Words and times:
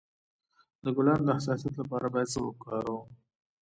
د 0.83 0.85
ګلانو 0.95 1.25
د 1.27 1.29
حساسیت 1.37 1.73
لپاره 1.77 2.07
باید 2.13 2.31
څه 2.33 2.39
وکاروم؟ 2.43 3.05